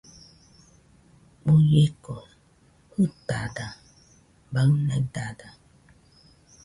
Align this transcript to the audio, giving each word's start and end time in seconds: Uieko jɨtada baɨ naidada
Uieko 1.51 2.15
jɨtada 2.93 3.65
baɨ 4.53 4.71
naidada 4.87 5.47